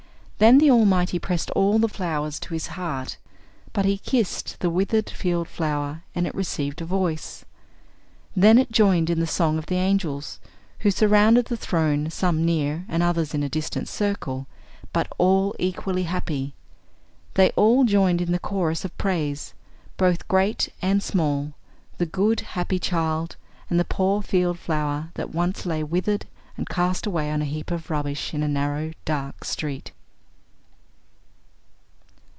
Then 0.43 0.57
the 0.57 0.71
Almighty 0.71 1.19
pressed 1.19 1.51
all 1.51 1.77
the 1.77 1.87
flowers 1.87 2.39
to 2.39 2.55
His 2.55 2.65
heart; 2.73 3.17
but 3.73 3.85
He 3.85 3.99
kissed 3.99 4.59
the 4.59 4.71
withered 4.71 5.07
field 5.07 5.47
flower, 5.47 6.01
and 6.15 6.25
it 6.25 6.33
received 6.33 6.81
a 6.81 6.83
voice. 6.85 7.45
Then 8.35 8.57
it 8.57 8.71
joined 8.71 9.11
in 9.11 9.19
the 9.19 9.27
song 9.27 9.59
of 9.59 9.67
the 9.67 9.75
angels, 9.75 10.39
who 10.79 10.89
surrounded 10.89 11.45
the 11.45 11.57
throne, 11.57 12.09
some 12.09 12.43
near, 12.43 12.85
and 12.89 13.03
others 13.03 13.35
in 13.35 13.43
a 13.43 13.49
distant 13.49 13.87
circle, 13.87 14.47
but 14.91 15.07
all 15.19 15.53
equally 15.59 16.05
happy. 16.05 16.55
They 17.35 17.51
all 17.51 17.83
joined 17.85 18.19
in 18.19 18.31
the 18.31 18.39
chorus 18.39 18.83
of 18.83 18.97
praise, 18.97 19.53
both 19.95 20.27
great 20.27 20.69
and 20.81 21.03
small, 21.03 21.53
the 21.99 22.07
good, 22.07 22.39
happy 22.39 22.79
child, 22.79 23.35
and 23.69 23.79
the 23.79 23.85
poor 23.85 24.23
field 24.23 24.57
flower, 24.57 25.11
that 25.13 25.35
once 25.35 25.67
lay 25.67 25.83
withered 25.83 26.25
and 26.57 26.67
cast 26.67 27.05
away 27.05 27.29
on 27.29 27.43
a 27.43 27.53
heap 27.53 27.69
of 27.69 27.91
rubbish 27.91 28.33
in 28.33 28.41
a 28.41 28.47
narrow, 28.47 28.93
dark 29.05 29.43
street. 29.43 29.91